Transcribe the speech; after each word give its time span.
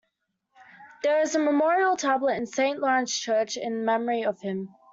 There 1.03 1.21
is 1.21 1.35
a 1.35 1.39
memorial 1.39 1.95
tablet 1.95 2.33
in 2.35 2.47
Saint 2.47 2.79
Lawrence 2.79 3.15
Church 3.15 3.55
in 3.55 3.85
memory 3.85 4.23
of 4.23 4.41
him. 4.41 4.73